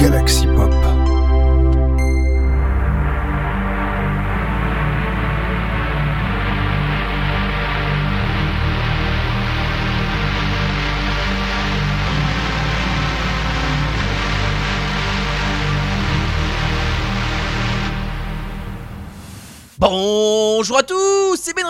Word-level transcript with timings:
Galaxy 0.00 0.46
Pop. 0.46 0.72
Bonjour 19.78 20.78
à 20.78 20.82
tous, 20.82 21.19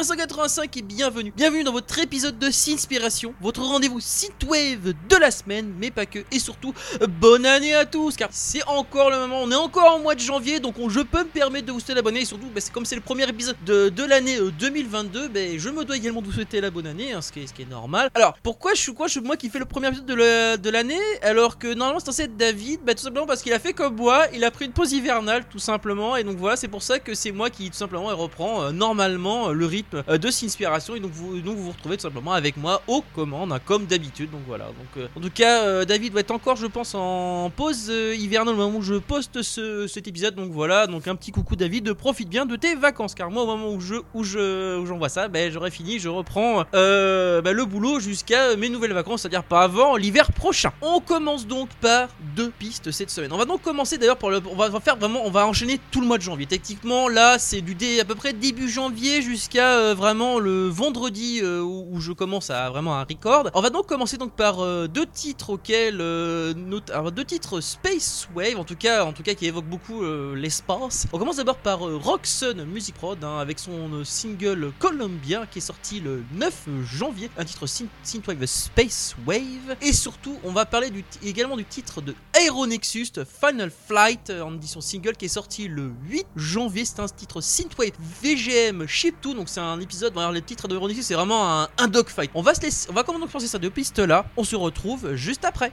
c'est 0.02 0.16
Ben 0.16 0.24
185 0.26 0.76
et 0.78 0.82
bienvenue. 0.82 1.32
Bienvenue 1.36 1.62
dans 1.62 1.72
votre 1.72 1.98
épisode 1.98 2.38
de 2.38 2.50
Sinspiration, 2.50 3.34
votre 3.40 3.60
rendez-vous 3.62 4.00
synthwave 4.00 4.94
de 5.08 5.16
la 5.16 5.30
semaine, 5.30 5.74
mais 5.78 5.90
pas 5.90 6.06
que, 6.06 6.20
et 6.32 6.38
surtout 6.38 6.72
bonne 7.20 7.44
année 7.44 7.74
à 7.74 7.84
tous, 7.84 8.16
car 8.16 8.30
c'est 8.32 8.66
encore 8.66 9.10
le 9.10 9.18
moment, 9.18 9.42
on 9.42 9.50
est 9.50 9.56
encore 9.56 9.94
en 9.94 9.98
mois 9.98 10.14
de 10.14 10.20
janvier, 10.20 10.58
donc 10.58 10.78
on- 10.78 10.88
je 10.88 11.00
peux 11.00 11.18
me 11.24 11.28
permettre 11.28 11.66
de 11.66 11.72
vous 11.72 11.80
souhaiter 11.80 11.94
la 11.94 12.02
bonne 12.02 12.14
année, 12.14 12.22
et 12.22 12.26
surtout, 12.26 12.46
bah, 12.54 12.60
c'est 12.62 12.72
comme 12.72 12.86
c'est 12.86 12.94
le 12.94 13.02
premier 13.02 13.28
épisode 13.28 13.56
de, 13.66 13.90
de 13.90 14.04
l'année 14.04 14.38
euh, 14.38 14.50
2022, 14.58 15.28
bah, 15.28 15.40
je 15.58 15.68
me 15.68 15.84
dois 15.84 15.96
également 15.96 16.22
de 16.22 16.26
vous 16.26 16.32
souhaiter 16.32 16.60
la 16.62 16.70
bonne 16.70 16.86
année, 16.86 17.12
hein, 17.12 17.20
ce, 17.20 17.30
qui 17.30 17.40
est, 17.40 17.46
ce 17.46 17.52
qui 17.52 17.62
est 17.62 17.70
normal. 17.70 18.10
Alors, 18.14 18.34
pourquoi 18.42 18.72
je 18.74 18.80
suis 18.80 18.94
quoi, 18.94 19.06
je 19.06 19.12
suis 19.12 19.20
moi 19.20 19.36
qui 19.36 19.50
fais 19.50 19.58
le 19.58 19.66
premier 19.66 19.88
épisode 19.88 20.06
de 20.06 20.70
l'année, 20.70 20.98
alors 21.22 21.58
que 21.58 21.74
normalement 21.74 22.00
c'est 22.00 22.06
censé 22.06 22.22
être 22.22 22.36
David, 22.38 22.80
bah 22.84 22.94
tout 22.94 23.02
simplement 23.02 23.26
parce 23.26 23.42
qu'il 23.42 23.52
a 23.52 23.58
fait 23.58 23.74
comme 23.74 23.96
moi, 23.96 24.24
il 24.32 24.44
a 24.44 24.50
pris 24.50 24.64
une 24.64 24.72
pause 24.72 24.92
hivernale 24.92 25.44
tout 25.50 25.58
simplement, 25.58 26.16
et 26.16 26.24
donc 26.24 26.38
voilà, 26.38 26.56
c'est 26.56 26.68
pour 26.68 26.82
ça 26.82 26.98
que 26.98 27.12
c'est 27.14 27.32
moi 27.32 27.50
qui 27.50 27.70
tout 27.70 27.76
simplement 27.76 28.06
reprend 28.16 28.62
euh, 28.62 28.70
normalement 28.72 29.50
euh, 29.50 29.52
le 29.52 29.66
rythme 29.66 29.89
euh, 29.94 30.18
de 30.18 30.30
Sinspiration, 30.30 30.94
et 30.94 31.00
donc 31.00 31.12
vous, 31.12 31.40
vous 31.40 31.70
retrouvez 31.70 31.96
tout 31.96 32.02
simplement 32.02 32.32
avec 32.32 32.56
moi 32.56 32.82
aux 32.86 33.02
commandes, 33.14 33.52
hein, 33.52 33.60
comme 33.64 33.86
d'habitude, 33.86 34.30
donc 34.30 34.42
voilà. 34.46 34.66
Donc, 34.66 34.96
euh, 34.96 35.08
en 35.16 35.20
tout 35.20 35.30
cas, 35.30 35.64
euh, 35.64 35.84
David 35.84 36.12
va 36.12 36.20
être 36.20 36.30
encore, 36.30 36.56
je 36.56 36.66
pense, 36.66 36.94
en 36.94 37.50
pause 37.54 37.88
hivernale 37.88 38.54
au 38.54 38.56
moment 38.56 38.78
où 38.78 38.82
je 38.82 38.94
poste 38.94 39.42
ce, 39.42 39.86
cet 39.86 40.08
épisode, 40.08 40.34
donc 40.34 40.50
voilà, 40.50 40.86
donc 40.86 41.08
un 41.08 41.16
petit 41.16 41.32
coucou 41.32 41.56
David, 41.56 41.92
profite 41.94 42.28
bien 42.28 42.46
de 42.46 42.56
tes 42.56 42.74
vacances, 42.74 43.14
car 43.14 43.30
moi 43.30 43.42
au 43.42 43.46
moment 43.46 43.72
où 43.72 43.80
je 43.80 43.96
où 44.14 44.24
je 44.24 44.78
où 44.78 44.86
j'envoie 44.86 45.08
ça, 45.08 45.28
ben 45.28 45.50
j'aurai 45.50 45.70
fini, 45.70 45.98
je 45.98 46.08
reprends 46.08 46.64
ben, 46.72 47.52
le 47.52 47.64
boulot 47.64 48.00
jusqu'à 48.00 48.56
mes 48.56 48.68
nouvelles 48.68 48.92
vacances, 48.92 49.22
c'est-à-dire 49.22 49.44
pas 49.44 49.62
avant 49.62 49.96
l'hiver 49.96 50.32
prochain. 50.32 50.72
On 50.80 51.00
commence 51.00 51.46
donc 51.46 51.68
par 51.80 52.08
deux 52.36 52.50
pistes 52.50 52.90
cette 52.90 53.10
semaine. 53.10 53.32
On 53.32 53.38
va 53.38 53.44
donc 53.44 53.62
commencer 53.62 53.98
d'ailleurs 53.98 54.16
pour 54.16 54.30
le, 54.30 54.40
on 54.50 54.56
va 54.56 54.80
faire 54.80 54.96
vraiment, 54.96 55.22
on 55.24 55.30
va 55.30 55.46
enchaîner 55.46 55.80
tout 55.90 56.00
le 56.00 56.06
mois 56.06 56.18
de 56.18 56.22
janvier. 56.22 56.46
Techniquement, 56.46 57.08
là, 57.08 57.38
c'est 57.38 57.60
du 57.60 57.74
dé 57.74 58.00
à 58.00 58.04
peu 58.04 58.14
près 58.14 58.32
début 58.32 58.68
janvier 58.68 59.22
jusqu'à 59.22 59.79
euh, 59.80 59.94
vraiment 59.94 60.38
le 60.38 60.68
vendredi 60.68 61.40
euh, 61.42 61.62
où, 61.62 62.00
je 62.00 62.12
commence 62.12 62.50
à 62.50 62.68
vraiment 62.70 62.96
un 62.96 63.04
record. 63.04 63.50
On 63.54 63.60
va 63.60 63.70
donc 63.70 63.86
commencer 63.86 64.18
donc 64.18 64.32
par 64.32 64.60
euh, 64.60 64.86
deux 64.86 65.06
titres 65.06 65.50
auxquels, 65.50 65.98
deux 65.98 67.24
titres 67.26 67.60
Space 67.60 68.28
Wave, 68.34 68.58
en 68.58 68.64
tout 68.64 68.76
cas, 68.76 69.04
en 69.04 69.12
tout 69.12 69.22
cas 69.22 69.34
qui 69.34 69.46
évoquent 69.46 69.68
beaucoup 69.68 70.02
l'espace. 70.34 71.06
On 71.12 71.18
commence 71.18 71.36
d'abord 71.36 71.56
par 71.56 71.80
Roxanne 71.80 72.64
Music 72.64 72.94
Prod 72.94 73.22
hein, 73.24 73.38
avec 73.38 73.58
son 73.58 74.04
single 74.04 74.72
Columbia 74.78 75.46
qui 75.50 75.58
est 75.58 75.62
sorti 75.62 76.00
le 76.00 76.22
9 76.34 76.68
janvier, 76.84 77.30
un 77.38 77.44
titre 77.44 77.66
synth- 77.66 77.88
synthwave 78.02 78.44
Space 78.46 79.16
Wave. 79.26 79.76
Et 79.82 79.92
surtout, 79.92 80.36
on 80.44 80.52
va 80.52 80.66
parler 80.66 80.90
également 81.22 81.56
du 81.56 81.64
titre 81.64 82.00
de 82.00 82.14
Aeronexus 82.46 83.12
Final 83.26 83.70
Flight 83.70 84.30
euh, 84.30 84.42
en 84.42 84.54
édition 84.54 84.80
single 84.80 85.16
qui 85.16 85.26
est 85.26 85.28
sorti 85.28 85.68
le 85.68 85.92
8 86.08 86.26
janvier. 86.36 86.84
C'est 86.84 87.00
un 87.00 87.06
titre 87.06 87.40
synthwave 87.40 87.92
VGM 88.22 88.86
chiptune, 88.86 89.34
donc 89.34 89.48
c'est 89.48 89.60
un 89.60 89.78
épisode. 89.80 90.16
Alors 90.16 90.32
les 90.32 90.42
titres 90.42 90.66
de 90.66 90.74
Aeronexus, 90.74 91.02
c'est 91.02 91.14
vraiment 91.14 91.68
un, 91.76 91.88
dogfight. 91.88 92.30
On 92.34 92.42
va 92.42 92.54
se 92.54 92.62
laisser, 92.62 92.88
on 92.90 92.94
va 92.94 93.02
comment 93.02 93.18
donc 93.18 93.30
penser 93.30 93.46
ça 93.46 93.58
deux 93.58 93.70
pistes 93.70 93.98
là. 93.98 94.24
On 94.36 94.44
se 94.44 94.56
retrouve 94.56 95.14
juste 95.14 95.44
après. 95.44 95.72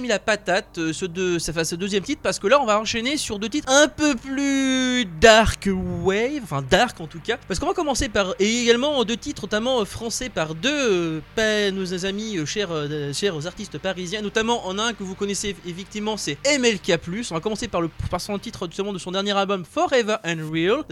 Mis 0.00 0.08
la 0.08 0.18
patate, 0.18 0.78
euh, 0.78 0.92
ce, 0.92 1.04
deux, 1.06 1.38
ce 1.38 1.74
deuxième 1.74 2.02
titre, 2.02 2.20
parce 2.22 2.38
que 2.38 2.46
là, 2.46 2.60
on 2.60 2.66
va 2.66 2.78
enchaîner 2.78 3.16
sur 3.16 3.38
deux 3.38 3.48
titres 3.48 3.70
un 3.72 3.88
peu 3.88 4.14
plus 4.14 4.67
dark 5.20 5.68
wave, 6.02 6.42
enfin 6.42 6.62
dark 6.62 7.00
en 7.00 7.06
tout 7.06 7.20
cas. 7.20 7.38
Parce 7.48 7.60
qu'on 7.60 7.66
va 7.66 7.74
commencer 7.74 8.08
par, 8.08 8.34
et 8.38 8.62
également 8.62 9.04
deux 9.04 9.16
titres, 9.16 9.42
notamment 9.42 9.80
euh, 9.80 9.84
français, 9.84 10.28
par 10.28 10.54
deux 10.54 11.20
euh, 11.38 11.70
nos 11.70 12.04
amis 12.04 12.38
euh, 12.38 12.46
chers, 12.46 12.70
euh, 12.70 13.12
chers 13.12 13.46
artistes 13.46 13.78
parisiens, 13.78 14.22
notamment 14.22 14.66
en 14.66 14.78
un 14.78 14.92
que 14.92 15.02
vous 15.02 15.14
connaissez 15.14 15.56
effectivement, 15.66 16.16
c'est 16.16 16.38
MLK+. 16.58 16.98
On 17.30 17.34
va 17.34 17.40
commencer 17.40 17.68
par, 17.68 17.80
le, 17.80 17.88
par 18.10 18.20
son 18.20 18.38
titre 18.38 18.66
justement 18.66 18.92
de 18.92 18.98
son 18.98 19.12
dernier 19.12 19.36
album 19.36 19.64
Forever 19.64 20.16
and 20.24 20.50
Real. 20.52 20.84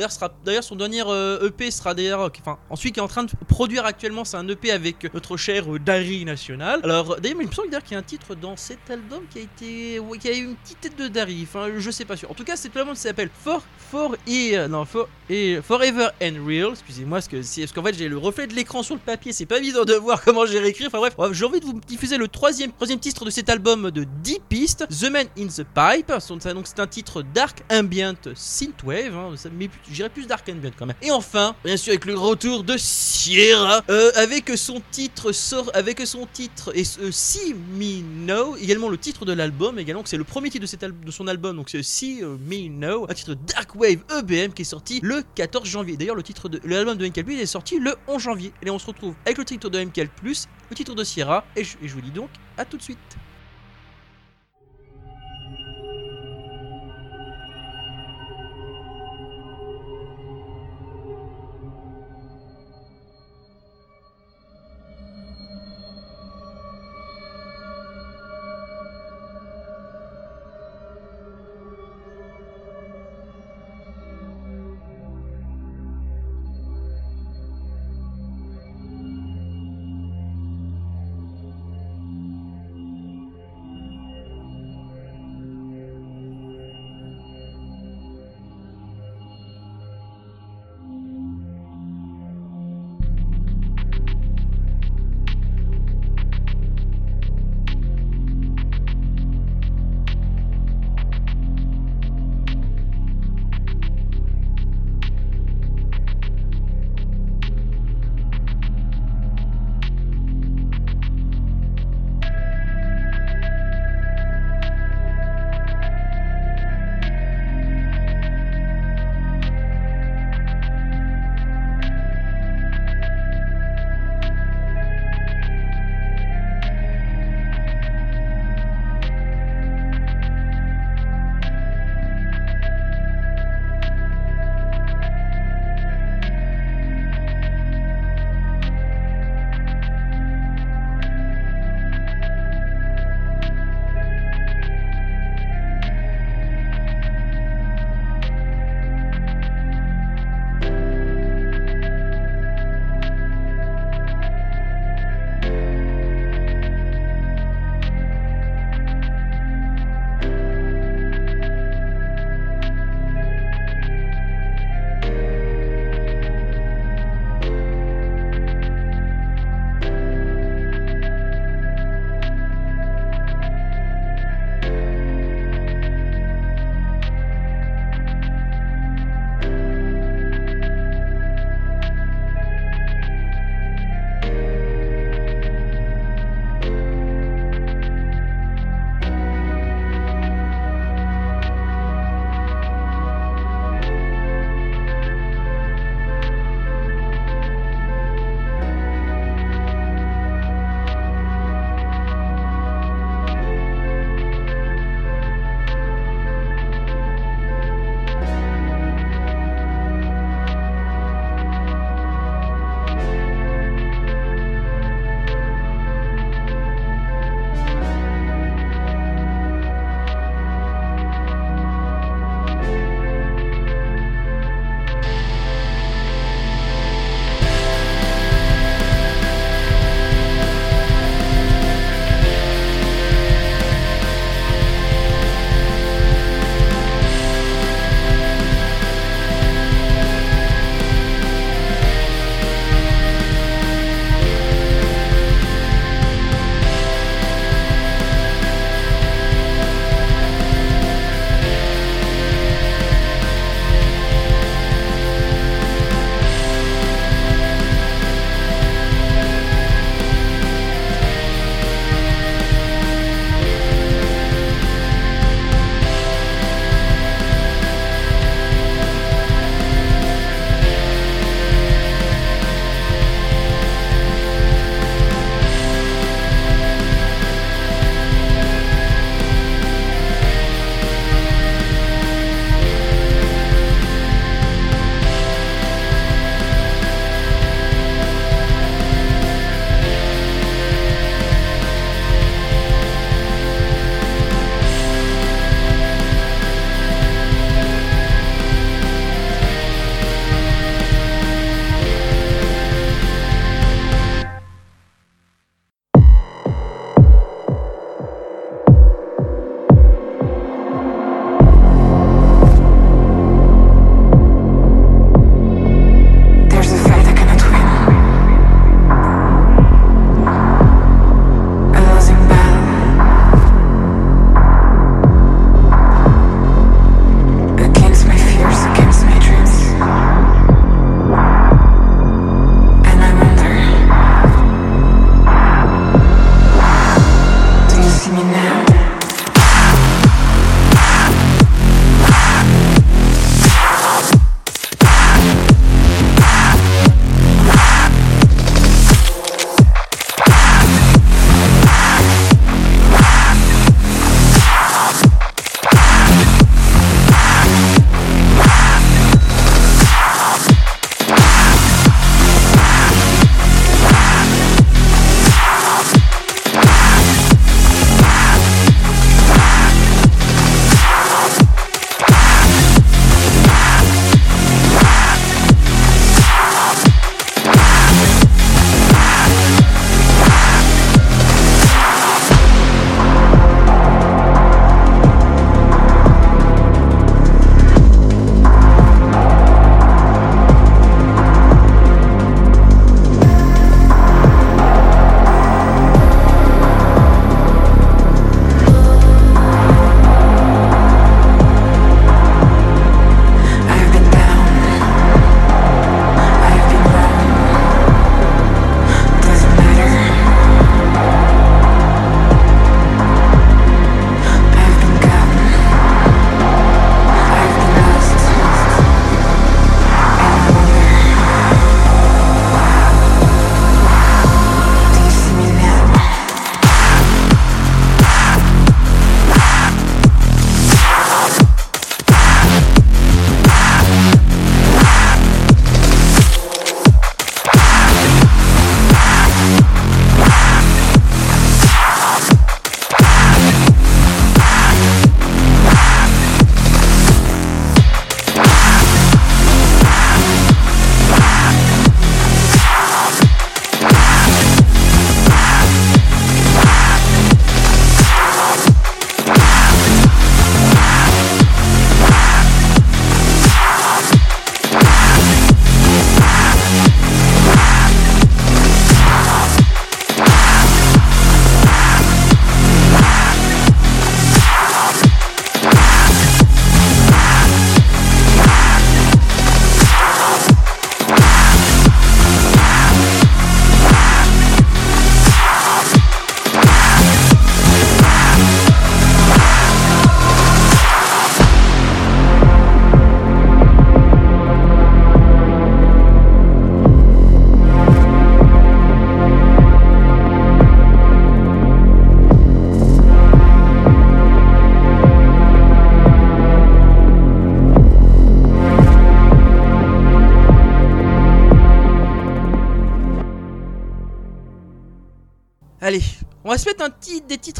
D'ailleurs, 0.45 0.64
son 0.64 0.76
dernier 0.76 1.02
EP 1.42 1.71
sera 1.71 1.95
d'ailleurs, 1.95 2.30
enfin, 2.40 2.59
ensuite 2.71 2.95
qui 2.95 3.00
est 3.00 3.02
en 3.02 3.09
train 3.09 3.25
de 3.25 3.30
produire 3.49 3.85
actuellement, 3.85 4.25
c'est 4.25 4.37
un 4.37 4.49
EP 4.49 4.71
avec 4.71 5.12
notre 5.12 5.37
cher 5.37 5.66
Dari 5.85 6.25
National. 6.25 6.80
Alors, 6.83 7.21
d'ailleurs, 7.21 7.40
il 7.40 7.49
me 7.49 7.52
semble 7.52 7.68
qu'il 7.68 7.92
y 7.92 7.95
a 7.95 7.99
un 7.99 8.02
titre 8.02 8.35
dans 8.35 8.56
cet 8.56 8.90
album 8.90 9.23
qui 9.30 9.38
a 9.38 9.42
été, 9.42 10.00
qui 10.21 10.28
a 10.28 10.37
eu 10.37 10.45
une 10.45 10.56
petite 10.56 10.80
tête 10.80 10.99
de 10.99 11.09
Dari. 11.09 11.42
Enfin, 11.42 11.68
je 11.76 11.90
sais 11.90 12.04
pas 12.04 12.16
sûr. 12.16 12.30
En 12.30 12.35
tout 12.35 12.45
cas, 12.45 12.56
cet 12.56 12.76
album 12.76 12.95
s'appelle 12.95 13.30
For 13.45 13.62
For 13.90 14.15
et 14.26 14.56
non 14.68 14.85
For 14.85 15.08
et 15.28 15.58
Forever 15.62 16.08
and 16.23 16.46
Real. 16.46 16.70
Excusez-moi, 16.73 17.18
parce 17.18 17.28
que 17.28 17.37
parce 17.37 17.73
qu'en 17.73 17.82
fait 17.82 17.94
j'ai 17.94 18.08
le 18.08 18.18
reflet 18.18 18.46
de 18.46 18.54
l'écran 18.54 18.82
sur 18.82 18.94
le 18.94 19.00
papier. 19.00 19.32
C'est 19.32 19.46
pas 19.46 19.58
évident 19.58 19.85
de 19.85 19.94
voir 20.06 20.23
comment 20.23 20.46
j'ai 20.46 20.58
réécrit. 20.58 20.87
Enfin 20.87 20.99
bref, 20.99 21.14
j'ai 21.32 21.44
envie 21.44 21.61
de 21.61 21.64
vous 21.64 21.80
diffuser 21.87 22.16
le 22.16 22.28
troisième 22.28 22.73
troisième 22.73 23.00
titre 23.00 23.25
de 23.25 23.30
cet 23.30 23.49
album 23.49 23.90
de 23.90 24.04
10 24.23 24.40
pistes, 24.49 24.87
The 24.88 25.11
Man 25.11 25.26
in 25.38 25.46
the 25.46 25.64
Pipe. 25.64 26.12
Donc 26.28 26.66
c'est 26.66 26.80
un 26.80 26.87
titre 26.87 27.23
dark 27.23 27.62
ambient 27.70 28.14
synthwave, 28.35 29.14
hein, 29.14 29.35
mais 29.52 29.68
j'irais 29.90 30.08
plus 30.08 30.26
dark 30.26 30.49
ambient 30.49 30.73
quand 30.78 30.87
même. 30.87 30.96
Et 31.02 31.11
enfin, 31.11 31.54
bien 31.64 31.76
sûr 31.76 31.90
avec 31.90 32.04
le 32.04 32.16
retour 32.16 32.64
de 32.64 32.76
Sierra, 32.76 33.82
euh, 33.90 34.11
avec 34.14 34.50
son 34.56 34.80
titre 34.90 35.32
avec 35.75 36.06
son 36.06 36.26
titre 36.26 36.73
et 36.75 36.82
euh, 37.00 37.11
See 37.11 37.54
Me 37.54 38.02
Know, 38.25 38.56
également 38.56 38.88
le 38.88 38.99
titre 38.99 39.25
de 39.25 39.32
l'album, 39.32 39.78
également 39.78 40.02
c'est 40.04 40.16
le 40.16 40.25
premier 40.25 40.50
titre 40.50 40.66
de, 40.66 41.11
son 41.11 41.26
album, 41.26 41.56
donc 41.56 41.70
c'est 41.70 41.82
See 41.82 42.23
Me 42.23 42.68
Know, 42.68 43.06
un 43.08 43.14
titre 43.14 43.35
Dark 43.35 43.75
Wave 43.75 43.99
EBM 44.11 44.53
qui 44.53 44.63
est 44.63 44.67
sorti 44.67 45.01
le 45.03 45.23
14 45.35 45.69
janvier. 45.69 45.97
D'ailleurs 45.97 46.17
le 46.17 46.23
titre 46.23 46.49
de 46.49 46.61
l'album 46.65 46.97
de 46.97 47.07
MKL 47.07 47.31
est 47.33 47.47
sorti 47.47 47.79
le 47.79 47.97
11 48.07 48.23
janvier. 48.23 48.53
Et 48.63 48.71
on 48.71 48.79
se 48.79 48.87
retrouve 48.87 49.15
avec 49.25 49.39
le 49.39 49.45
titre 49.45 49.69
de 49.69 49.85
MKL 49.85 50.09
le 50.25 50.75
titre 50.75 50.95
de 50.95 51.05
Sierra, 51.05 51.45
et 51.55 51.65
je 51.65 51.95
vous 51.95 52.01
dis 52.01 52.11
donc 52.11 52.31
à 52.59 52.65
tout 52.65 52.77
de 52.77 52.83
suite. 52.83 52.99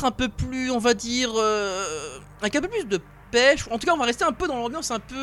Un 0.05 0.11
peu 0.11 0.29
plus, 0.29 0.71
on 0.71 0.79
va 0.79 0.95
dire, 0.95 1.31
euh, 1.37 2.19
avec 2.41 2.57
un 2.57 2.61
peu 2.61 2.69
plus 2.69 2.85
de 2.85 3.01
pêche. 3.31 3.67
En 3.71 3.79
tout 3.79 3.87
cas, 3.87 3.95
on 3.95 3.99
va 3.99 4.05
rester 4.05 4.25
un 4.25 4.33
peu 4.33 4.47
dans 4.47 4.57
l'ambiance 4.57 4.91
un 4.91 5.01
peu 5.01 5.15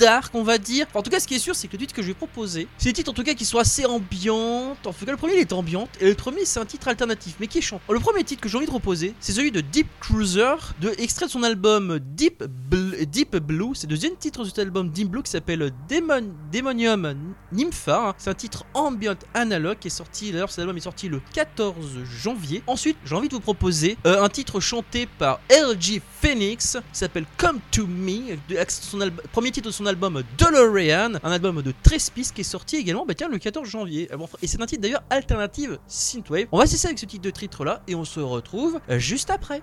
dark, 0.00 0.34
on 0.34 0.42
va 0.42 0.58
dire. 0.58 0.86
En 0.94 1.02
tout 1.02 1.10
cas, 1.10 1.20
ce 1.20 1.26
qui 1.28 1.34
est 1.34 1.38
sûr, 1.38 1.54
c'est 1.54 1.68
que 1.68 1.72
le 1.74 1.78
titre 1.78 1.94
que 1.94 2.02
je 2.02 2.08
vais 2.08 2.14
proposer, 2.14 2.66
c'est 2.78 2.88
des 2.88 2.92
titres 2.94 3.10
en 3.10 3.14
tout 3.14 3.22
cas 3.22 3.34
qui 3.34 3.44
sont 3.44 3.58
assez 3.58 3.84
ambiantes. 3.84 4.86
En 4.86 4.92
tout 4.92 5.04
cas, 5.04 5.10
le 5.12 5.16
premier 5.16 5.34
il 5.34 5.40
est 5.40 5.52
ambiante 5.52 5.90
et 6.00 6.08
le 6.08 6.14
premier 6.14 6.44
c'est 6.44 6.58
un 6.60 6.64
titre 6.64 6.88
alternatif, 6.88 7.34
mais 7.40 7.46
qui 7.46 7.58
est 7.58 7.62
chant. 7.62 7.80
Le 7.88 8.00
premier 8.00 8.24
titre 8.24 8.40
que 8.42 8.48
j'ai 8.48 8.56
envie 8.56 8.66
de 8.66 8.70
proposer, 8.70 9.14
c'est 9.20 9.32
celui 9.32 9.52
de 9.52 9.60
Deep 9.60 9.86
Cruiser, 10.00 10.54
de 10.80 10.92
extrait 10.98 11.26
de 11.26 11.30
son 11.30 11.42
album 11.42 11.98
Deep, 12.00 12.42
Deep 12.72 13.36
Blue. 13.36 13.74
C'est 13.74 13.86
le 13.86 13.90
deuxième 13.94 14.16
titre 14.16 14.40
de 14.42 14.48
cet 14.48 14.58
album 14.58 14.90
Deep 14.90 15.08
Blue 15.08 15.22
qui 15.22 15.30
s'appelle 15.30 15.72
Demon, 15.88 16.32
Demonium 16.52 17.14
Nympha. 17.52 18.08
hein. 18.10 18.14
C'est 18.18 18.30
un 18.30 18.34
titre 18.34 18.64
ambient 18.74 19.16
analogue 19.34 19.78
qui 19.78 19.88
est 19.88 19.90
sorti. 19.90 20.32
D'ailleurs, 20.32 20.50
cet 20.50 20.60
album 20.60 20.76
est 20.76 20.80
sorti 20.80 21.08
le 21.08 21.20
14 21.34 21.98
janvier. 22.22 22.62
Ensuite, 22.66 22.96
j'ai 23.04 23.14
envie 23.14 23.28
de 23.28 23.34
vous 23.34 23.40
proposer 23.40 23.96
euh, 24.06 24.22
un 24.22 24.28
titre 24.28 24.60
chanté 24.60 25.06
par 25.18 25.40
LG 25.50 26.00
Phoenix 26.20 26.76
qui 26.92 26.98
s'appelle 26.98 27.26
Come 27.36 27.58
to 27.70 27.86
Me, 27.86 28.36
de- 28.48 28.56
son 28.68 29.00
alb- 29.00 29.20
premier 29.32 29.50
titre 29.50 29.66
de 29.68 29.72
son 29.72 29.86
album 29.86 29.89
DeLorean, 30.38 31.18
un 31.22 31.32
album 31.32 31.62
de 31.62 31.72
13 31.82 32.10
pistes 32.10 32.34
qui 32.34 32.42
est 32.42 32.44
sorti 32.44 32.76
également 32.76 33.04
bah 33.06 33.14
tiens, 33.14 33.28
le 33.28 33.38
14 33.38 33.68
janvier. 33.68 34.08
Bon, 34.16 34.28
Et 34.42 34.46
c'est 34.46 34.60
un 34.60 34.66
titre 34.66 34.82
d'ailleurs 34.82 35.02
alternative 35.10 35.78
synthwave. 35.86 36.46
On 36.52 36.58
va 36.58 36.66
cesser 36.66 36.86
avec 36.88 36.98
ce 36.98 37.06
titre 37.06 37.22
de 37.22 37.30
titre 37.30 37.64
là 37.64 37.82
et 37.88 37.94
on 37.94 38.04
se 38.04 38.20
retrouve 38.20 38.80
euh, 38.90 38.98
juste 38.98 39.30
après. 39.30 39.62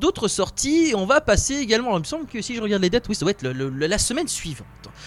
D'autres 0.00 0.11
d'autres 0.22 0.32
sorties 0.32 0.90
et 0.90 0.94
on 0.94 1.06
va 1.06 1.20
passer 1.20 1.56
également. 1.56 1.96
Il 1.96 2.00
me 2.00 2.04
semble 2.04 2.26
que 2.26 2.40
si 2.40 2.54
je 2.54 2.60
regarde 2.60 2.82
les 2.82 2.90
dates, 2.90 3.08
oui, 3.08 3.14
ça 3.14 3.20
doit 3.22 3.30
être 3.32 3.42
la 3.42 3.98
semaine 3.98 4.28
suivante. 4.28 4.66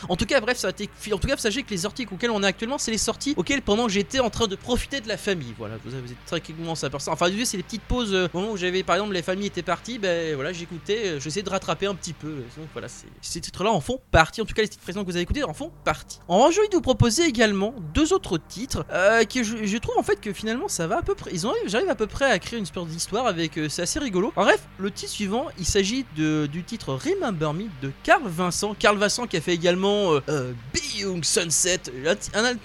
En 0.10 0.16
tout 0.16 0.26
cas, 0.26 0.42
bref, 0.42 0.58
ça 0.58 0.68
a 0.68 0.70
été. 0.72 0.90
En 1.12 1.18
tout 1.18 1.28
cas, 1.28 1.38
sachez 1.38 1.64
que 1.64 1.70
les 1.70 1.78
sorties 1.78 2.08
auxquelles 2.12 2.32
on 2.32 2.44
est 2.44 2.48
actuellement, 2.48 2.78
c'est 2.78 2.92
les 2.92 2.98
sorties 2.98 3.34
auxquelles 3.38 3.62
pendant 3.62 3.88
j'étais 3.88 4.20
en 4.20 4.30
train 4.30 4.48
de 4.48 4.56
profiter 4.56 5.00
de 5.00 5.08
la 5.08 5.18
famille. 5.18 5.54
Voilà, 5.58 5.76
vous, 5.84 5.92
vous 5.92 6.12
êtes 6.12 6.26
très 6.26 6.42
clairement 6.42 6.76
ça. 6.76 6.90
Enfin, 7.08 7.30
du 7.30 7.38
coup, 7.38 7.46
c'est 7.46 7.58
les 7.58 7.64
petites 7.64 7.84
pauses. 7.84 8.14
euh, 8.14 8.28
au 8.34 8.40
moment 8.40 8.54
où 8.54 8.58
j'avais, 8.58 8.84
par 8.84 8.96
exemple, 8.96 9.14
les 9.14 9.22
familles 9.22 9.48
étaient 9.48 9.64
parties, 9.64 10.00
ben 10.00 10.36
voilà, 10.36 10.52
j'écoutais, 10.52 11.08
euh, 11.08 11.20
j'essayais 11.20 11.44
de 11.44 11.50
rattraper 11.50 11.86
un 11.86 11.96
petit 11.96 12.14
peu. 12.14 12.36
Donc 12.58 12.68
voilà, 12.74 12.88
ces 13.22 13.42
titres-là 13.42 13.72
en 13.72 13.80
font 13.80 14.00
partie. 14.12 14.42
En 14.42 14.46
tout 14.46 14.54
cas, 14.54 14.62
les 14.62 14.68
titres 14.68 14.84
précédents 14.84 15.04
que 15.04 15.10
vous 15.10 15.16
avez 15.16 15.24
écoutés 15.24 15.44
en 15.44 15.54
font 15.54 15.72
partie. 15.84 16.20
En 16.28 16.52
j'ai 16.52 16.60
envie 16.60 16.70
de 16.70 16.76
vous 16.76 16.82
proposer 16.82 17.24
également 17.26 17.74
deux 17.94 18.14
autres 18.14 18.38
titres 18.38 18.86
euh, 18.92 19.24
que 19.24 19.44
je, 19.44 19.66
je 19.66 19.78
trouve 19.78 19.98
en 19.98 20.04
fait 20.04 20.20
que 20.22 20.32
finalement 20.34 20.68
ça 20.68 20.88
va 20.88 20.98
à 20.98 21.02
peu 21.02 21.16
près. 21.16 21.32
Ils 21.34 21.48
ont, 21.48 21.54
j'arrive 21.66 21.90
à 21.90 21.96
peu 21.96 22.08
près 22.08 22.30
à 22.30 22.38
créer 22.40 22.60
une 22.60 22.64
espèce 22.64 22.86
d'histoire 22.86 23.28
avec. 23.28 23.58
euh, 23.58 23.70
c'est 23.70 23.82
assez 23.82 24.00
rigolo. 24.00 24.32
En 24.36 24.44
bref, 24.44 24.62
le 24.78 24.92
titre 24.92 25.05
suivant, 25.08 25.48
il 25.58 25.66
s'agit 25.66 26.06
du 26.16 26.64
titre 26.64 26.94
Remember 26.94 27.54
Me 27.54 27.66
de 27.82 27.92
Carl 28.04 28.24
Vincent. 28.26 28.76
Carl 28.78 28.98
Vincent 28.98 29.28
qui 29.28 29.38
a 29.38 29.42
fait 29.42 29.54
également 29.54 30.14
euh, 30.14 30.20
euh, 30.30 30.54
Beyond 30.74 31.22
Sunset, 31.24 31.82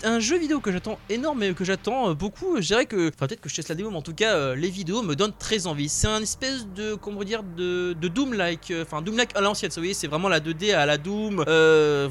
un, 0.05 0.21
jeu 0.21 0.39
vidéo 0.39 0.61
que 0.61 0.73
j'attends 0.73 0.99
énorme 1.09 1.43
et 1.43 1.55
que 1.55 1.65
j'attends 1.65 2.11
euh, 2.11 2.15
beaucoup. 2.15 2.57
Je 2.61 2.67
dirais 2.67 2.87
que, 2.87 3.09
enfin 3.09 3.27
peut-être 3.27 3.41
que 3.41 3.49
je 3.49 3.55
teste 3.55 3.69
la 3.69 3.75
démo, 3.75 3.91
mais 3.91 3.97
en 3.97 4.03
tout 4.03 4.15
cas 4.15 4.35
euh, 4.35 4.55
les 4.55 4.71
vidéos 4.71 5.03
me 5.03 5.15
donnent 5.15 5.37
très 5.39 5.67
envie. 5.67 5.89
C'est 5.89 6.07
un 6.07 6.21
espèce 6.21 6.67
de, 6.75 6.95
comment 6.95 7.25
dire, 7.25 7.43
de, 7.43 7.95
de 8.01 8.09
Doom-like, 8.09 8.73
enfin 8.83 9.03
Doom-like 9.03 9.37
à 9.37 9.41
l'ancienne. 9.41 9.71
Vous 9.71 9.81
voyez, 9.81 9.95
c'est 9.95 10.09
vraiment 10.09 10.29
la 10.29 10.41
2D 10.41 10.75
à 10.75 10.87
la 10.87 10.99
Doom. 10.99 11.45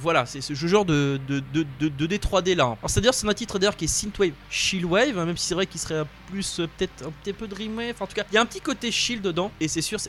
Voilà, 0.01 0.25
c'est 0.25 0.41
ce 0.41 0.53
genre 0.53 0.85
de, 0.85 1.19
de, 1.27 1.41
de, 1.53 1.65
de, 1.79 2.07
2D 2.07 2.19
3D 2.19 2.55
là. 2.55 2.63
Alors 2.63 2.77
c'est-à-dire 2.87 3.13
c'est 3.13 3.27
un 3.27 3.33
titre 3.33 3.59
d'ailleurs 3.59 3.75
qui 3.75 3.85
est 3.85 3.89
synthwave, 3.89 4.33
shieldwave, 4.49 5.17
hein, 5.17 5.25
même 5.25 5.37
si 5.37 5.47
c'est 5.47 5.55
vrai 5.55 5.65
qu'il 5.65 5.79
serait 5.79 6.03
plus 6.29 6.61
peut-être 6.77 7.05
un 7.05 7.11
petit 7.23 7.33
peu 7.33 7.47
dreamwave. 7.47 7.91
Enfin, 7.91 8.05
en 8.05 8.07
tout 8.07 8.15
cas, 8.15 8.25
il 8.31 8.35
y 8.35 8.37
a 8.37 8.41
un 8.41 8.45
petit 8.45 8.61
côté 8.61 8.91
shield 8.91 9.21
dedans 9.21 9.51
et 9.59 9.67
c'est 9.67 9.81
sûr, 9.81 9.99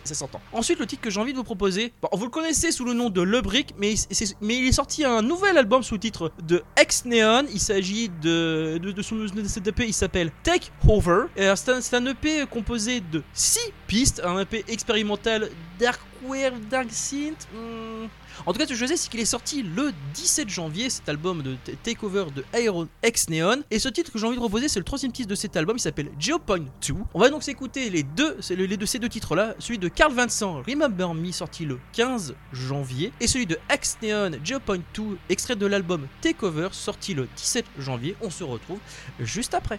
Ensuite, 0.53 0.79
le 0.79 0.87
titre 0.87 1.03
que 1.03 1.11
j'ai 1.11 1.20
envie 1.20 1.33
de 1.33 1.38
vous 1.38 1.44
proposer, 1.44 1.92
bon, 2.03 2.09
vous 2.12 2.25
le 2.25 2.31
connaissez 2.31 2.73
sous 2.73 2.85
le 2.85 2.92
nom 2.94 3.11
de 3.11 3.23
Le 3.23 3.40
Brick, 3.40 3.75
mais, 3.79 3.94
mais 4.40 4.57
il 4.57 4.66
est 4.66 4.73
sorti 4.73 5.05
un 5.05 5.23
nouvel 5.23 5.57
album 5.59 5.83
sous 5.83 5.94
le 5.94 6.01
titre 6.01 6.33
de 6.42 6.62
Ex 6.77 7.05
Neon. 7.05 7.44
Il 7.53 7.61
s'agit 7.61 8.09
de, 8.09 8.79
de, 8.79 9.03
son 9.03 9.16
de 9.16 9.44
cet 9.44 9.66
EP, 9.66 9.87
il 9.87 9.94
s'appelle 9.94 10.31
Take 10.42 10.70
Over. 10.88 11.27
C'est 11.37 11.94
un, 11.94 12.01
un 12.01 12.07
EP 12.07 12.46
composé 12.51 13.01
de 13.01 13.23
6 13.35 13.61
pistes, 13.87 14.23
un 14.25 14.40
EP 14.40 14.64
expérimental 14.68 15.51
Darkware, 15.79 16.53
Dark 16.70 16.88
Synth. 16.90 17.49
hmm, 17.55 18.07
en 18.46 18.53
tout 18.53 18.59
cas, 18.59 18.64
ce 18.64 18.70
que 18.70 18.76
je 18.76 18.87
sais, 18.87 18.96
c'est 18.96 19.11
qu'il 19.11 19.20
est 19.20 19.24
sorti 19.24 19.62
le 19.62 19.92
17 20.14 20.48
janvier, 20.48 20.90
cet 20.90 21.09
album 21.09 21.42
de 21.42 21.57
Takeover 21.83 22.26
de 22.35 22.44
Iron 22.59 22.88
X 23.05 23.29
Neon. 23.29 23.62
Et 23.70 23.79
ce 23.79 23.88
titre 23.88 24.12
que 24.12 24.18
j'ai 24.18 24.26
envie 24.26 24.37
de 24.37 24.42
reposer, 24.42 24.68
c'est 24.68 24.79
le 24.79 24.85
troisième 24.85 25.12
titre 25.12 25.29
de 25.29 25.35
cet 25.35 25.57
album, 25.57 25.76
il 25.76 25.81
s'appelle 25.81 26.11
Geopoint 26.18 26.66
2. 26.87 26.94
On 27.14 27.20
va 27.20 27.29
donc 27.29 27.42
s'écouter 27.42 27.90
les 27.90 28.03
deux, 28.03 28.37
les 28.50 28.76
deux, 28.76 28.87
ces 28.87 28.98
deux 28.98 29.09
titres-là, 29.09 29.55
celui 29.59 29.79
de 29.79 29.88
Carl 29.88 30.12
Vincent, 30.12 30.62
Remember 30.66 31.14
Me, 31.14 31.33
sorti 31.33 31.64
le 31.64 31.79
15 31.92 32.35
janvier, 32.53 33.12
et 33.20 33.26
celui 33.26 33.46
de 33.46 33.59
X 33.72 33.98
Neon, 34.03 34.33
Geopoint 34.44 34.81
2, 34.94 35.18
extrait 35.29 35.57
de 35.57 35.66
l'album 35.66 36.07
Takeover, 36.20 36.68
sorti 36.72 37.14
le 37.14 37.29
17 37.37 37.64
janvier. 37.79 38.16
On 38.22 38.31
se 38.31 38.44
retrouve 38.44 38.79
juste 39.20 39.55
après. 39.55 39.79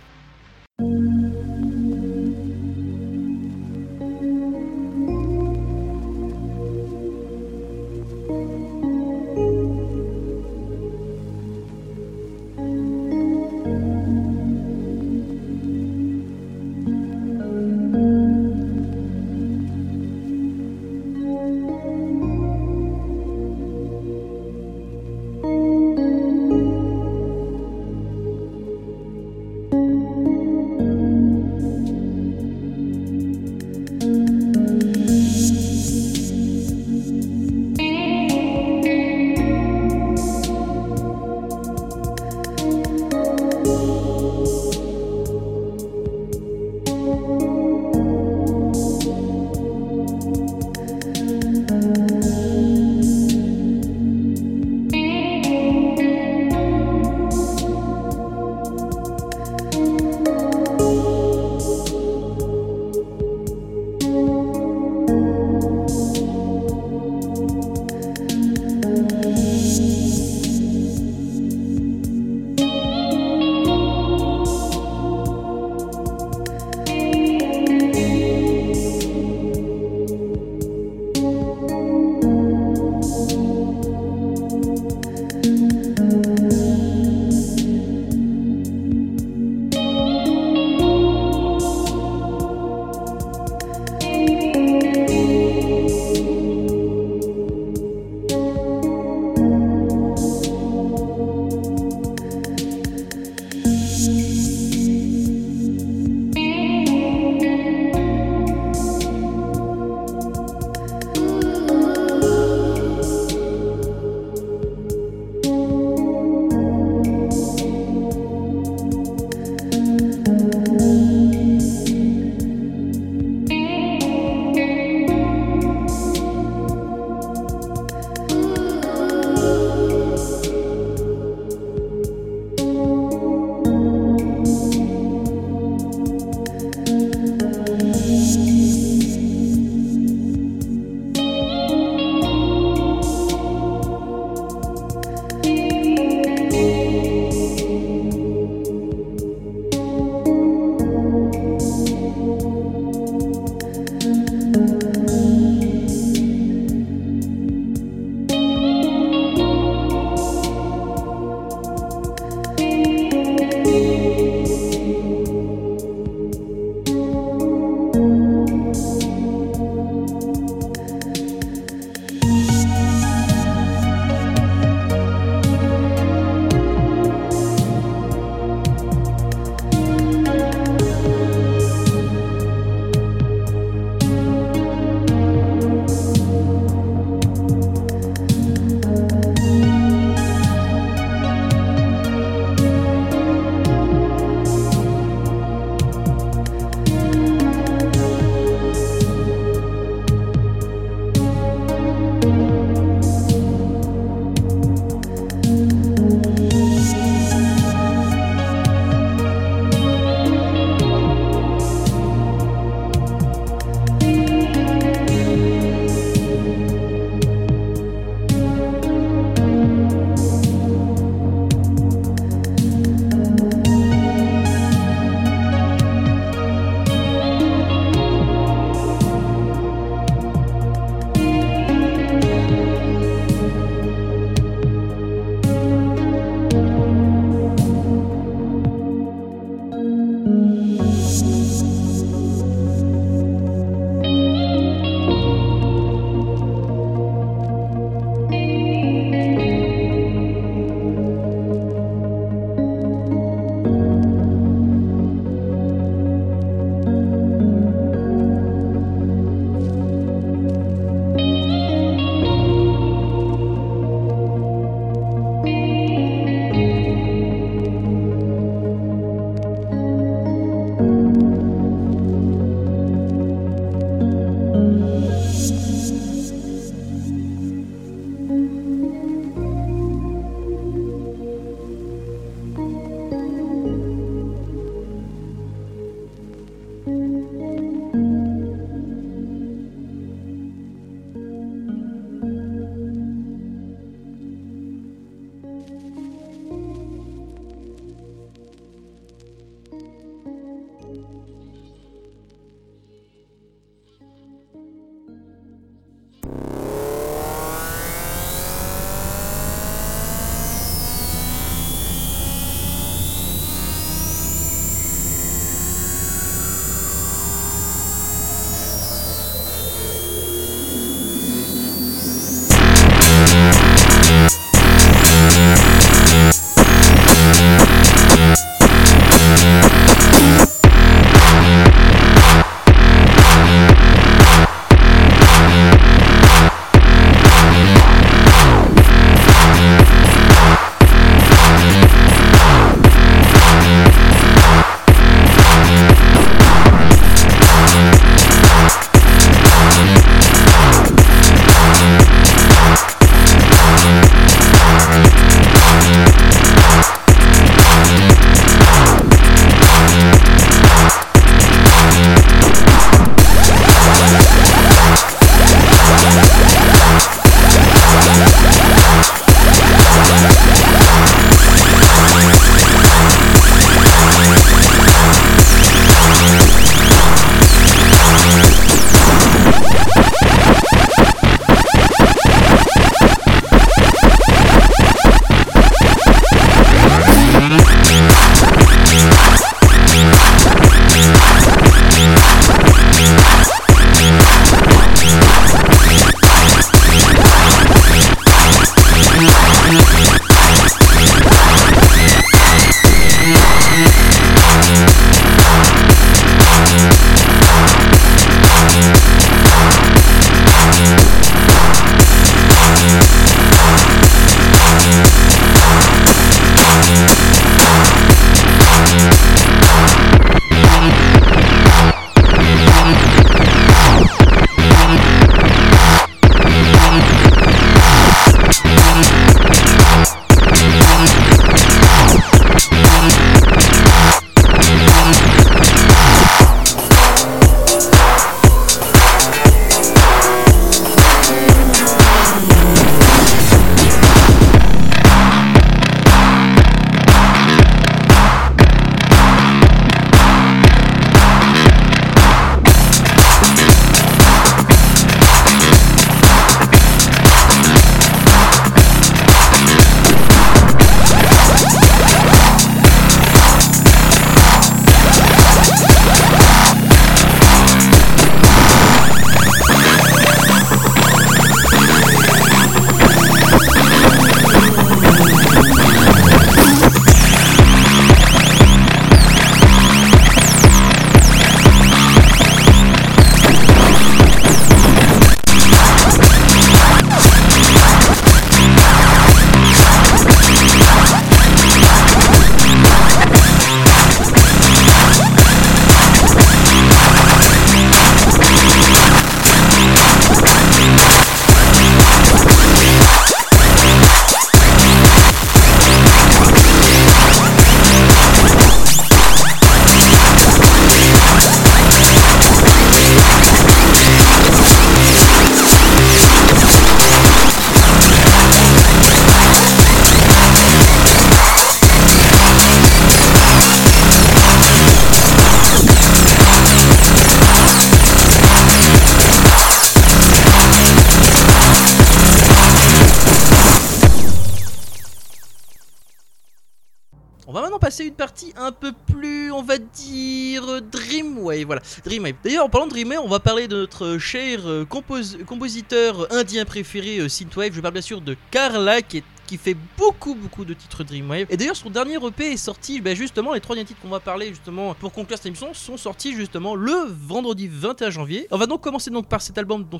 Peu 538.71 538.91
plus, 539.07 539.51
on 539.51 539.61
va 539.63 539.77
dire, 539.77 540.81
Dreamwave. 540.91 541.65
Voilà, 541.65 541.81
Dreamwave. 542.05 542.33
D'ailleurs, 542.43 542.65
en 542.65 542.69
parlant 542.69 542.87
de 542.87 542.91
Dreamwave, 542.91 543.19
on 543.23 543.29
va 543.29 543.39
parler 543.39 543.67
de 543.67 543.75
notre 543.77 544.17
cher 544.17 544.61
euh, 544.65 544.85
compos- 544.85 545.43
compositeur 545.45 546.27
indien 546.33 546.65
préféré, 546.65 547.19
euh, 547.19 547.29
Synthwave. 547.29 547.73
Je 547.73 547.81
parle 547.81 547.93
bien 547.93 548.01
sûr 548.01 548.21
de 548.21 548.35
Carla, 548.51 549.01
qui 549.01 549.17
est 549.17 549.23
qui 549.51 549.57
fait 549.57 549.75
beaucoup 549.97 550.33
beaucoup 550.33 550.63
de 550.63 550.73
titres 550.73 551.03
Dreamwave. 551.03 551.45
Et 551.49 551.57
d'ailleurs 551.57 551.75
son 551.75 551.89
dernier 551.89 552.15
EP 552.25 552.53
est 552.53 552.55
sorti 552.55 553.01
ben, 553.01 553.13
justement 553.17 553.53
les 553.53 553.59
trois 553.59 553.75
derniers 553.75 553.85
titres 553.89 553.99
qu'on 554.01 554.07
va 554.07 554.21
parler 554.21 554.47
justement 554.47 554.93
pour 554.93 555.11
conclure 555.11 555.35
cette 555.37 555.47
émission 555.47 555.73
sont 555.73 555.97
sortis 555.97 556.33
justement 556.33 556.73
le 556.73 556.93
vendredi 557.09 557.67
21 557.69 558.11
janvier. 558.11 558.47
On 558.51 558.57
va 558.57 558.65
donc 558.65 558.79
commencer 558.79 559.09
donc 559.09 559.27
par 559.27 559.41
cet 559.41 559.57
album 559.57 559.85
dont 559.91 559.97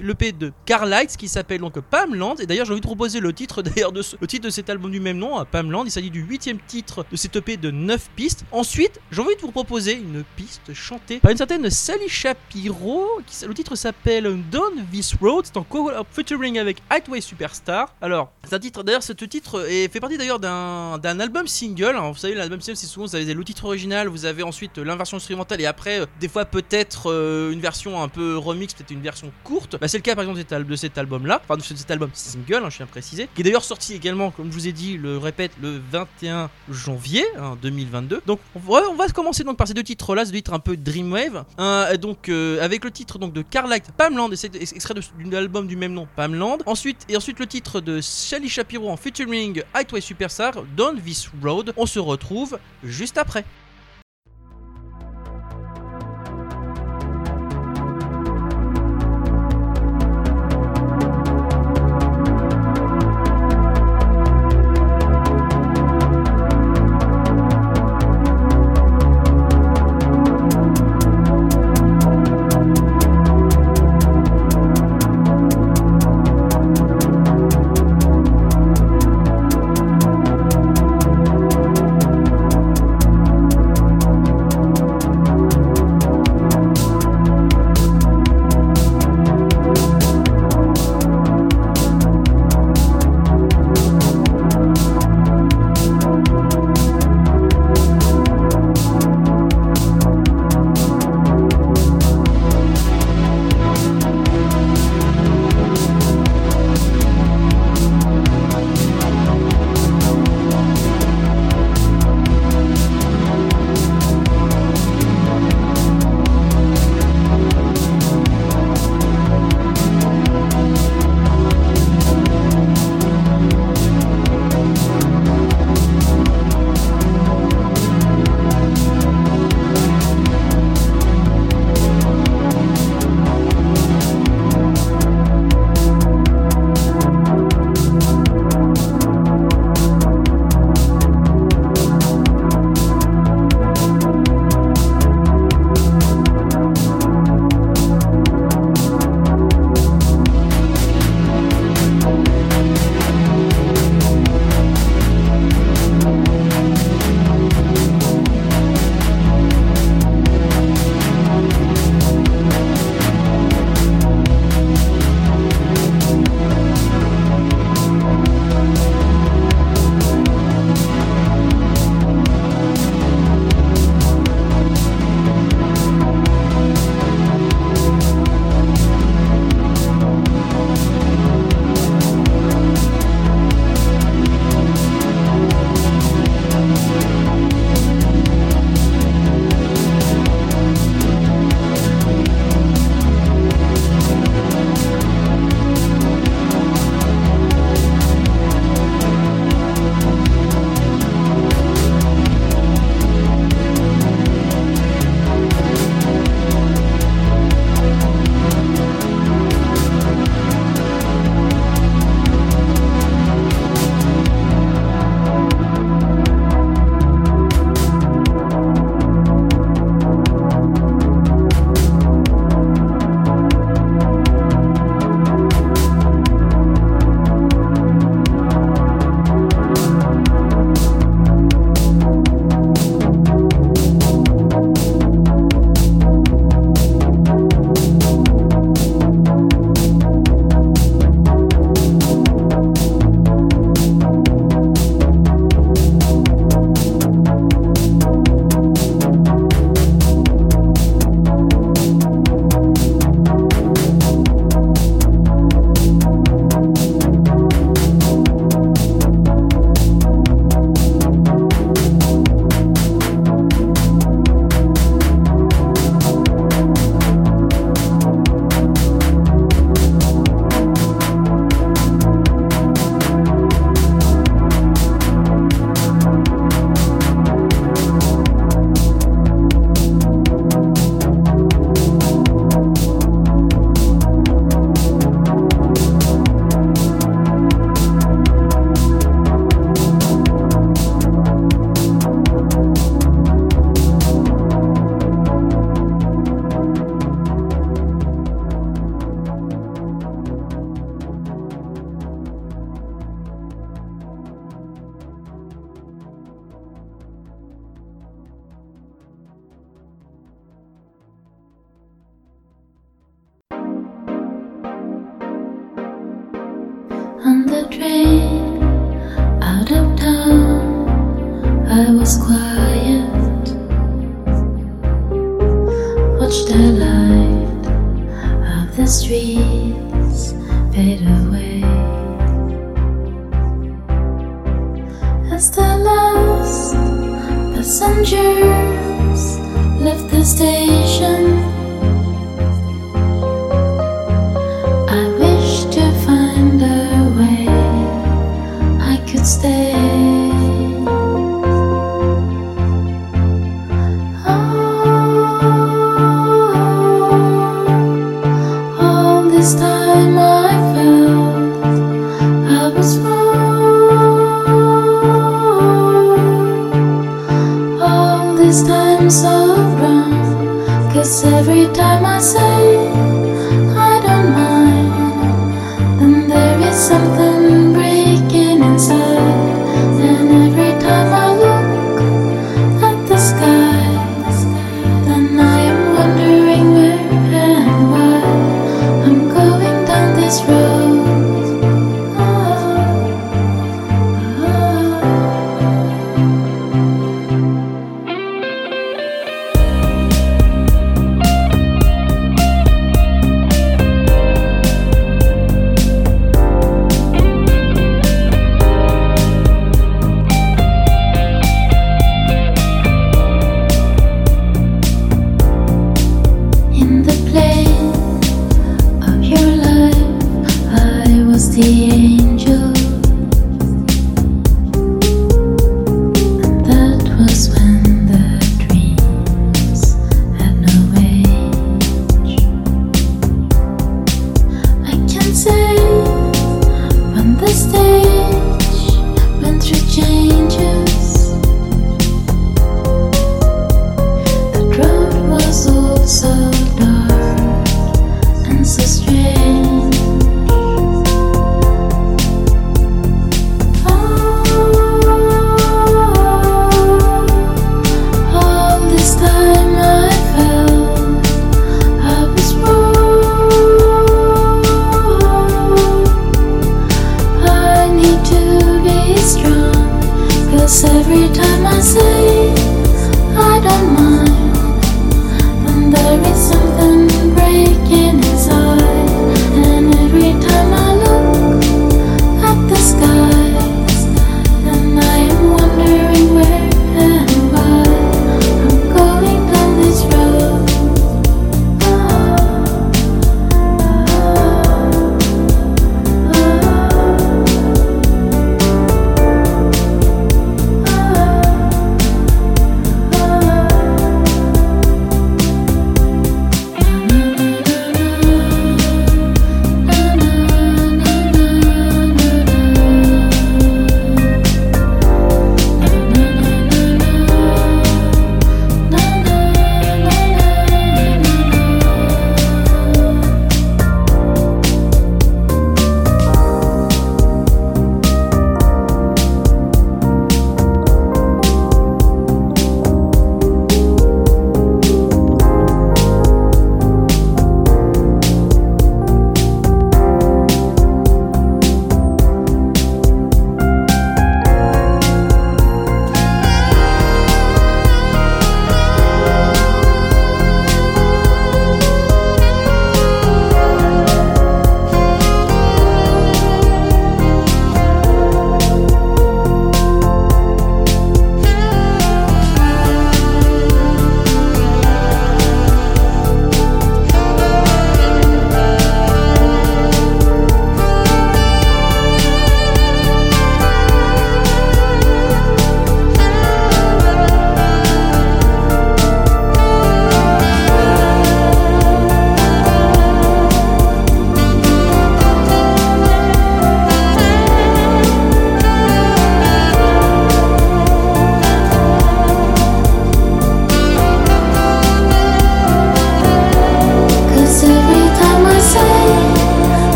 l'EP 0.00 0.32
de 0.32 0.52
Carlight 0.64 1.14
qui 1.18 1.28
s'appelle 1.28 1.60
donc 1.60 1.78
Pamland. 1.80 2.36
Et 2.36 2.46
d'ailleurs 2.46 2.64
j'ai 2.64 2.72
envie 2.72 2.80
de 2.80 2.86
proposer 2.86 3.20
le 3.20 3.30
titre 3.34 3.60
d'ailleurs 3.62 3.92
de 3.92 4.00
ce- 4.00 4.16
le 4.18 4.26
titre 4.26 4.46
de 4.46 4.50
cet 4.50 4.70
album 4.70 4.90
du 4.90 5.00
même 5.00 5.18
nom 5.18 5.36
à 5.36 5.44
Pamland. 5.44 5.84
Il 5.84 5.90
s'agit 5.90 6.10
du 6.10 6.22
huitième 6.22 6.56
titre 6.66 7.04
de 7.12 7.16
cet 7.16 7.36
EP 7.36 7.58
de 7.58 7.70
9 7.70 8.08
pistes. 8.16 8.46
Ensuite 8.52 9.00
j'ai 9.10 9.20
envie 9.20 9.36
de 9.36 9.40
vous 9.42 9.52
proposer 9.52 9.92
une 9.96 10.24
piste 10.34 10.72
chantée 10.72 11.18
par 11.20 11.30
une 11.30 11.36
certaine 11.36 11.68
Sally 11.68 12.08
Shapiro 12.08 13.06
qui, 13.26 13.44
le 13.44 13.52
titre 13.52 13.76
s'appelle 13.76 14.24
Down 14.50 14.86
This 14.90 15.14
Road. 15.20 15.44
C'est 15.44 15.58
en 15.58 15.66
featuring 16.10 16.58
avec 16.58 16.78
Highway 16.88 17.20
Superstar. 17.20 17.94
Alors 18.00 18.30
c'est 18.44 18.54
un 18.54 18.58
titre 18.58 18.77
d'ailleurs 18.84 19.02
ce 19.02 19.12
titre 19.12 19.66
est, 19.68 19.92
fait 19.92 20.00
partie 20.00 20.16
d'ailleurs 20.18 20.38
d'un 20.40 21.20
album 21.20 21.46
single. 21.46 21.96
Hein. 21.96 22.10
vous 22.10 22.18
savez 22.18 22.34
l'album 22.34 22.60
single 22.60 22.76
c'est 22.76 22.86
souvent 22.86 23.06
vous 23.06 23.16
avez 23.16 23.34
le 23.34 23.44
titre 23.44 23.64
original 23.64 24.08
vous 24.08 24.24
avez 24.24 24.42
ensuite 24.42 24.78
l'inversion 24.78 25.16
instrumentale 25.16 25.60
et 25.60 25.66
après 25.66 26.00
euh, 26.00 26.06
des 26.20 26.28
fois 26.28 26.44
peut-être 26.44 27.10
euh, 27.10 27.50
une 27.52 27.60
version 27.60 28.02
un 28.02 28.08
peu 28.08 28.36
remix 28.36 28.74
peut-être 28.74 28.90
une 28.90 29.00
version 29.02 29.30
courte. 29.44 29.76
Bah, 29.80 29.88
c'est 29.88 29.98
le 29.98 30.02
cas 30.02 30.14
par 30.14 30.22
exemple 30.24 30.38
de 30.38 30.42
cet, 30.42 30.52
al- 30.52 30.66
de 30.66 30.76
cet 30.76 30.98
album 30.98 31.26
là 31.26 31.40
enfin 31.44 31.56
de 31.56 31.62
ce- 31.62 31.76
cet 31.76 31.90
album 31.90 32.10
single 32.14 32.62
hein, 32.64 32.70
je 32.70 32.76
tiens 32.76 32.86
à 32.86 32.88
préciser 32.88 33.28
qui 33.34 33.40
est 33.40 33.44
d'ailleurs 33.44 33.64
sorti 33.64 33.94
également 33.94 34.30
comme 34.30 34.48
je 34.50 34.54
vous 34.54 34.68
ai 34.68 34.72
dit 34.72 34.96
le 34.96 35.18
répète 35.18 35.52
le 35.62 35.80
21 35.92 36.50
janvier 36.70 37.24
hein, 37.38 37.56
2022 37.62 38.22
donc 38.26 38.40
on 38.54 38.60
va, 38.60 39.08
commencer 39.08 39.44
donc 39.44 39.56
par 39.56 39.66
ces 39.68 39.74
deux 39.74 39.82
titres 39.82 40.14
là 40.14 40.24
ce 40.24 40.32
titre 40.32 40.52
un 40.52 40.58
peu 40.58 40.76
Dreamwave 40.76 41.44
Un- 41.58 41.94
donc 41.96 42.28
euh, 42.28 42.62
avec 42.62 42.84
le 42.84 42.90
titre 42.90 43.18
donc 43.18 43.32
de 43.32 43.42
Carlight 43.42 43.84
Pamland 43.96 44.30
et 44.30 44.36
c'est 44.36 44.54
extrait 44.54 44.94
d'un 44.94 45.36
album 45.36 45.66
du 45.66 45.76
même 45.76 45.92
nom 45.92 46.06
Pamland. 46.16 46.58
Ensuite 46.66 47.04
et 47.08 47.16
ensuite 47.16 47.38
le 47.38 47.46
titre 47.46 47.80
de 47.80 48.00
Shelly 48.00 48.48
Shapiro 48.58 48.90
en 48.90 48.96
featuring 48.96 49.62
Highway 49.72 50.00
Superstar 50.00 50.64
Down 50.76 51.00
This 51.00 51.30
Road. 51.40 51.72
On 51.76 51.86
se 51.86 52.00
retrouve 52.00 52.58
juste 52.82 53.16
après 53.16 53.44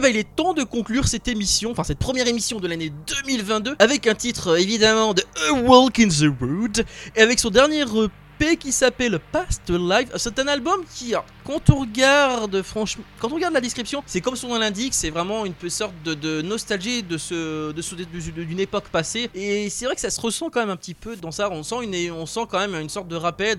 bah 0.00 0.10
il 0.10 0.16
est 0.16 0.36
temps 0.36 0.54
de 0.54 0.64
conclure 0.64 1.08
cette 1.08 1.28
émission, 1.28 1.70
enfin 1.70 1.82
cette 1.82 1.98
première 1.98 2.28
émission 2.28 2.60
de 2.60 2.68
l'année 2.68 2.92
2022, 3.24 3.76
avec 3.78 4.06
un 4.06 4.14
titre 4.14 4.48
euh, 4.48 4.56
évidemment 4.56 5.14
de 5.14 5.22
A 5.48 5.52
Walk 5.54 5.98
in 5.98 6.08
the 6.08 6.30
Wood, 6.40 6.84
et 7.16 7.22
avec 7.22 7.38
son 7.38 7.50
dernier 7.50 7.80
EP 7.80 8.56
qui 8.58 8.70
s'appelle 8.70 9.18
Past 9.32 9.70
Life. 9.70 10.10
C'est 10.16 10.38
un 10.38 10.46
album 10.46 10.82
qui, 10.94 11.14
alors, 11.14 11.24
quand 11.44 11.70
on 11.70 11.80
regarde, 11.80 12.62
franchement, 12.62 13.02
quand 13.18 13.32
on 13.32 13.34
regarde 13.34 13.54
la 13.54 13.60
description, 13.60 14.02
c'est 14.06 14.20
comme 14.20 14.36
son 14.36 14.48
nom 14.48 14.58
l'indique, 14.58 14.94
c'est 14.94 15.10
vraiment 15.10 15.44
une 15.44 15.54
sorte 15.68 15.94
de, 16.04 16.42
nostalgie 16.42 17.02
de 17.02 17.16
ce, 17.16 17.72
de 17.72 18.42
d'une 18.42 18.60
époque 18.60 18.88
passée. 18.90 19.30
Et 19.34 19.70
c'est 19.70 19.86
vrai 19.86 19.94
que 19.94 20.00
ça 20.00 20.10
se 20.10 20.20
ressent 20.20 20.50
quand 20.50 20.60
même 20.60 20.70
un 20.70 20.76
petit 20.76 20.94
peu 20.94 21.16
dans 21.16 21.32
ça. 21.32 21.50
On 21.50 21.62
sent 21.62 21.76
une, 21.82 22.12
on 22.12 22.26
sent 22.26 22.46
quand 22.48 22.60
même 22.60 22.74
une 22.74 22.88
sorte 22.88 23.08
de 23.08 23.16
rappel 23.16 23.56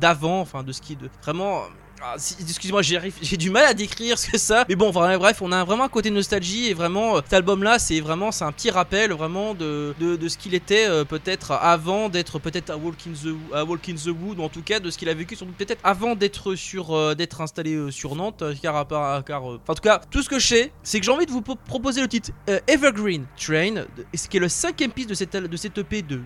d'avant, 0.00 0.40
enfin 0.40 0.62
de 0.62 0.72
ce 0.72 0.80
qui, 0.80 0.96
de 0.96 1.10
vraiment. 1.22 1.64
Ah, 2.06 2.16
Excuse-moi, 2.40 2.82
j'ai 2.82 3.36
du 3.38 3.48
mal 3.48 3.64
à 3.64 3.72
décrire 3.72 4.18
ce 4.18 4.30
que 4.30 4.36
ça. 4.36 4.66
Mais 4.68 4.74
bon, 4.76 4.90
bref, 4.90 5.40
on 5.40 5.50
a 5.52 5.64
vraiment 5.64 5.84
un 5.84 5.88
côté 5.88 6.10
nostalgie 6.10 6.66
et 6.66 6.74
vraiment 6.74 7.16
euh, 7.16 7.20
cet 7.24 7.32
album-là, 7.32 7.78
c'est 7.78 7.98
vraiment, 8.00 8.28
un 8.42 8.52
petit 8.52 8.70
rappel 8.70 9.12
vraiment 9.12 9.54
de, 9.54 9.94
de, 9.98 10.28
ce 10.28 10.36
qu'il 10.36 10.52
était 10.54 10.86
euh, 10.86 11.04
peut-être 11.04 11.52
avant 11.52 12.10
d'être 12.10 12.38
peut-être 12.38 12.68
à 12.68 12.76
Walk 12.76 12.96
in 13.08 13.12
the 13.12 13.66
Walk 13.66 13.88
in 13.88 13.94
the 13.94 14.08
Wood 14.08 14.38
en 14.38 14.50
tout 14.50 14.60
cas 14.60 14.80
de 14.80 14.90
ce 14.90 14.98
qu'il 14.98 15.08
a 15.08 15.14
vécu 15.14 15.34
peut-être 15.56 15.80
avant 15.82 16.14
d'être 16.14 16.54
sur 16.56 16.94
euh, 16.94 17.14
d'être 17.14 17.40
installé 17.40 17.90
sur 17.90 18.16
Nantes. 18.16 18.44
Car, 18.60 19.44
en 19.44 19.58
tout 19.74 19.82
cas, 19.82 20.02
tout 20.10 20.22
ce 20.22 20.28
que 20.28 20.38
je 20.38 20.46
sais, 20.46 20.72
c'est 20.82 21.00
que 21.00 21.06
j'ai 21.06 21.12
envie 21.12 21.26
de 21.26 21.30
vous 21.32 21.40
pro- 21.42 21.56
proposer 21.56 22.02
le 22.02 22.08
titre 22.08 22.30
Evergreen 22.66 23.24
Train, 23.38 23.84
ce 24.14 24.28
qui 24.28 24.36
est 24.36 24.40
le 24.40 24.50
cinquième 24.50 24.90
piste 24.92 25.08
de 25.08 25.14
cette 25.14 25.34
de 25.34 25.56
cette 25.56 25.78
EP 25.78 26.02
de 26.02 26.20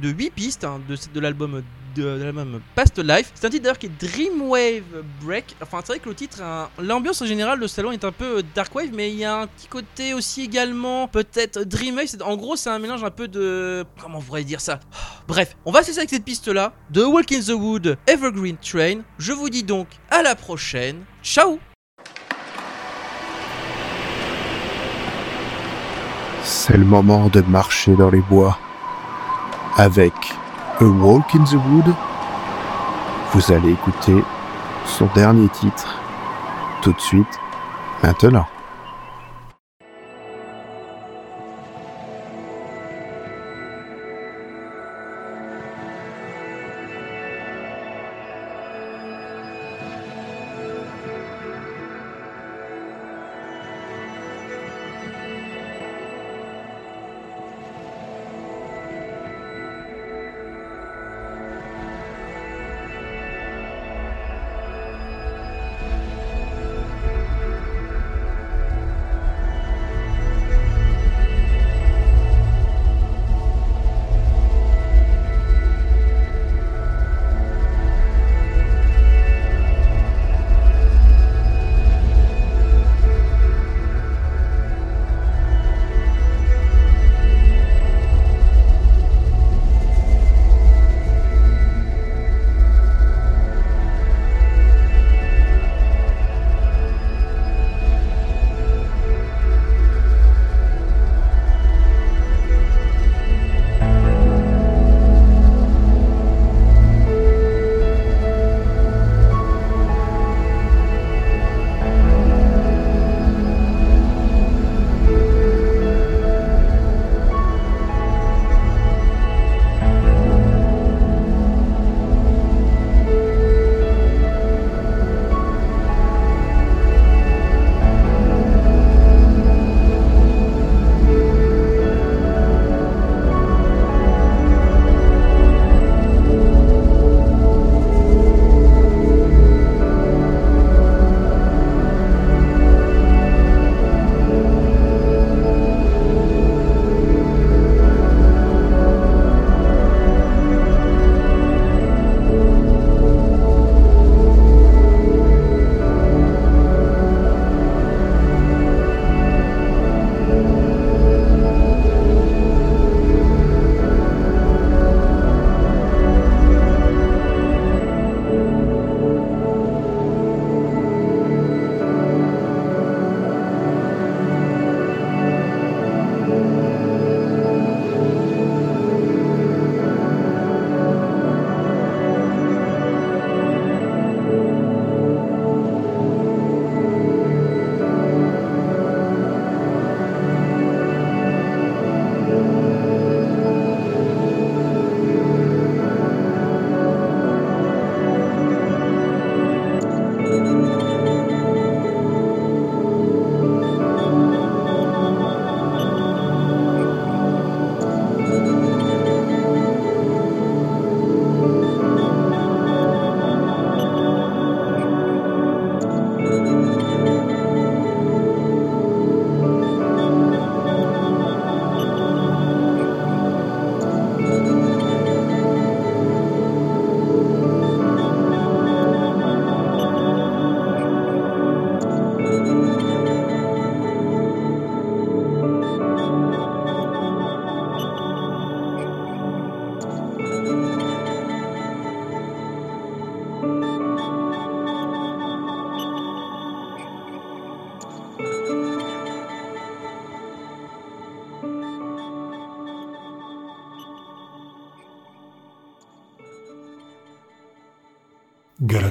de 0.00 0.08
8 0.08 0.30
pistes 0.30 0.64
hein, 0.64 0.80
de, 0.88 0.96
de 1.12 1.20
l'album 1.20 1.62
de, 1.94 2.18
de 2.18 2.24
l'album 2.24 2.60
Past 2.74 2.98
Life. 2.98 3.30
C'est 3.34 3.46
un 3.46 3.50
titre 3.50 3.64
d'ailleurs 3.64 3.78
qui 3.78 3.86
est 3.86 3.98
Dreamwave 4.00 5.04
Break. 5.22 5.56
Enfin, 5.62 5.80
c'est 5.80 5.92
vrai 5.92 5.98
que 5.98 6.08
le 6.08 6.14
titre, 6.14 6.42
hein, 6.42 6.68
l'ambiance 6.80 7.22
en 7.22 7.26
général 7.26 7.60
ce 7.60 7.68
salon 7.68 7.92
est 7.92 8.04
un 8.04 8.12
peu 8.12 8.38
euh, 8.38 8.42
Dark 8.54 8.74
Wave, 8.74 8.90
mais 8.92 9.10
il 9.10 9.18
y 9.18 9.24
a 9.24 9.40
un 9.40 9.46
petit 9.46 9.68
côté 9.68 10.14
aussi 10.14 10.42
également 10.42 11.08
peut-être 11.08 11.62
Dreamwave. 11.64 12.08
En 12.24 12.36
gros, 12.36 12.56
c'est 12.56 12.70
un 12.70 12.78
mélange 12.78 13.04
un 13.04 13.10
peu 13.10 13.28
de. 13.28 13.84
Comment 14.00 14.18
on 14.18 14.22
pourrait 14.22 14.44
dire 14.44 14.60
ça? 14.60 14.80
Bref, 15.26 15.56
on 15.64 15.72
va 15.72 15.82
se 15.82 15.88
laisser 15.88 16.00
avec 16.00 16.10
cette 16.10 16.24
piste 16.24 16.48
là 16.48 16.72
de 16.90 17.02
Walk 17.02 17.32
in 17.32 17.40
the 17.40 17.50
Wood 17.50 17.98
Evergreen 18.06 18.56
Train. 18.56 19.00
Je 19.18 19.32
vous 19.32 19.50
dis 19.50 19.62
donc 19.62 19.88
à 20.10 20.22
la 20.22 20.34
prochaine. 20.34 21.04
Ciao 21.22 21.58
C'est 26.42 26.76
le 26.76 26.84
moment 26.84 27.28
de 27.28 27.40
marcher 27.42 27.94
dans 27.94 28.10
les 28.10 28.20
bois. 28.22 28.58
Avec 29.76 30.14
A 30.80 30.84
Walk 30.84 31.34
in 31.34 31.42
the 31.42 31.54
Wood, 31.54 31.92
vous 33.32 33.52
allez 33.52 33.72
écouter 33.72 34.22
son 34.86 35.06
dernier 35.12 35.48
titre 35.48 35.98
tout 36.82 36.92
de 36.92 37.00
suite, 37.00 37.40
maintenant. 38.04 38.46